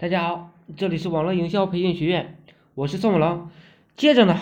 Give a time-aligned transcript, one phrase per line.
[0.00, 2.38] 大家好，这里是网络营销培训学院，
[2.74, 3.50] 我是宋龙。
[3.96, 4.34] 接着呢，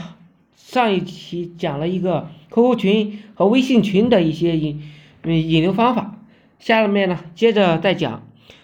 [0.54, 4.80] 上一期讲了一个 QQ 群和微信群的一些引
[5.24, 6.16] 引流方法，
[6.60, 8.22] 下面呢接着再讲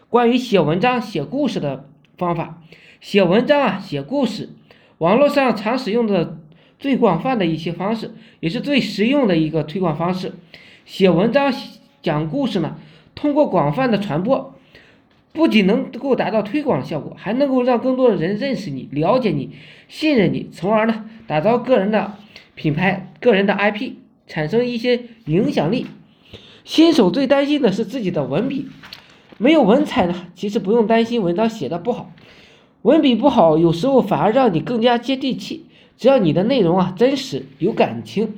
[0.09, 2.62] 关于写文章、写故事的方法。
[3.01, 4.51] 写文章啊，写故事，
[4.99, 6.38] 网络上常使用的
[6.79, 10.35] 最广泛的一些方式，也是最实用的一个推广方式。
[10.85, 11.53] 写文章、
[12.01, 12.76] 讲故事呢，
[13.17, 14.54] 通过广泛的传播，
[15.35, 19.51] 不仅能够达到推广的效果，还能够让更多的人认识你、了解你、
[19.88, 22.15] 信任你，从而呢，打造个人的
[22.55, 23.95] 品牌、个人的 IP，
[24.28, 25.87] 产生一些影响力。
[26.62, 28.69] 新手最担心的是自己的文笔，
[29.37, 32.12] 没有文采呢，其实不用担心文章写的不好。
[32.83, 35.66] 文笔不好，有时候反而让你更加接地气。
[35.97, 38.34] 只要你的内容啊真实有感情，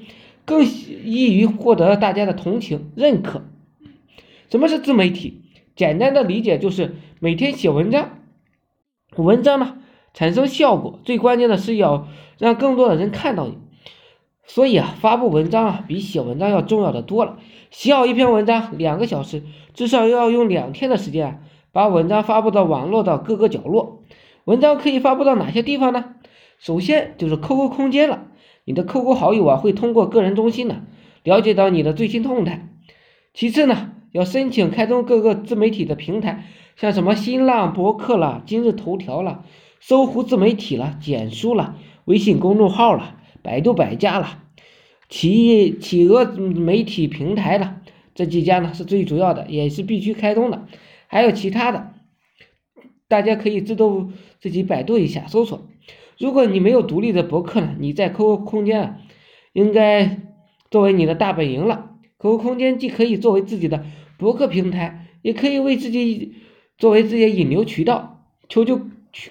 [0.46, 3.44] 更易于获得大家的同情认可。
[4.50, 5.42] 什么是自媒体？
[5.76, 8.18] 简单的理解就是每天写文章，
[9.16, 9.76] 文章呢
[10.14, 13.58] 产生效果，最关键的是要让更多的人看到你。
[14.46, 17.38] 所以啊，发布文章啊比写文章要重要的多了。
[17.70, 19.42] 写好一篇文章两个小时，
[19.74, 24.02] 至少要用两天的时间把文章发布到网络的各个角落。
[24.44, 26.14] 文章可以发布到哪些地方呢？
[26.58, 28.28] 首先就是 QQ 空间了，
[28.64, 30.84] 你的 QQ 好友啊会通过个人中心呢
[31.24, 32.68] 了解到你的最新动态。
[33.34, 36.44] 其次呢，要申请开通各个自媒体的平台，
[36.76, 39.44] 像什么新浪博客啦、今日头条啦、
[39.80, 44.44] 搜狐自媒体啦、简书啦、微信公众号啦、百度百家啦、
[45.08, 47.80] 企企鹅媒体平台啦，
[48.14, 50.66] 这几家呢是最主要的，也是必须开通的，
[51.06, 51.92] 还有其他的。
[53.08, 55.68] 大家可以自动自己百度一下搜索。
[56.18, 58.98] 如果你没有独立的博客呢，你在 QQ 空间啊，
[59.52, 60.22] 应该
[60.70, 61.95] 作为你的大本营了。
[62.18, 63.84] QQ 空间既可以作为自己的
[64.18, 66.34] 博客平台，也可以为自己
[66.78, 68.24] 作为自己的引流渠道。
[68.48, 68.80] QQ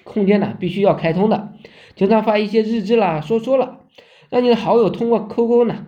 [0.04, 1.54] 空间呢，必须要开通的，
[1.94, 3.80] 经常发一些日志啦、说说啦，
[4.30, 5.86] 让你的好友通过 QQ 呢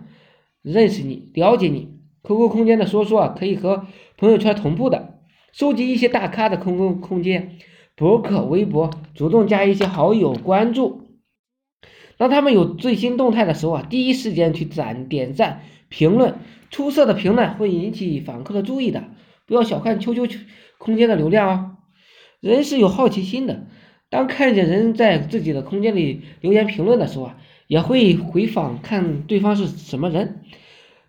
[0.61, 1.89] 认识你、了解你。
[2.23, 3.85] QQ 空间的说说啊，可以和
[4.17, 5.19] 朋友圈同步的，
[5.51, 7.57] 收集一些大咖的 QQ 空间。
[7.95, 11.01] 博客、微博，主动加一些好友关注，
[12.19, 16.35] 当他们有最新动态的时候啊，第一时间去赞、点赞、评论，
[16.69, 19.05] 出色的评论会引起访客的注意的。
[19.45, 20.29] 不要小看 QQ
[20.77, 21.77] 空间的流量哦，
[22.41, 23.67] 人是有好奇心的，
[24.09, 27.37] 当看见人在自己的空间里留言评论的时候啊，
[27.67, 30.41] 也会回访看对方是什么人。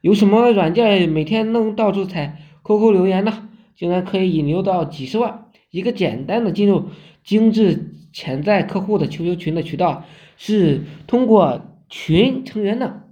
[0.03, 3.49] 有什么软件每天能到处踩 QQ 留言呢？
[3.75, 5.49] 竟然可以引流到几十万。
[5.73, 6.85] 一个简单的进入
[7.25, 10.05] 精致潜在客户的 QQ 群的渠道
[10.37, 13.05] 是通过群成员的，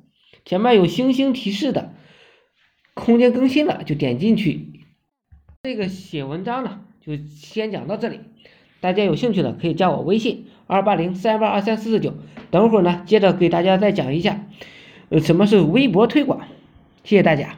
[0.44, 1.92] 前面有星星提示的，
[2.94, 4.84] 空间更新了就点进去。
[5.62, 8.20] 这个写文章呢就先讲到这里，
[8.80, 12.14] 大家有兴趣的可以加我微信二八零三八二三四四九，
[12.50, 14.46] 等会儿呢接着给大家再讲一下，
[15.08, 16.40] 呃什么是微博推广，
[17.04, 17.56] 谢谢大家。